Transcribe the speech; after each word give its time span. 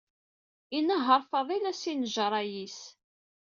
Inehheṛ 0.77 1.21
Faḍil 1.31 1.63
asinjerray-is. 1.71 2.79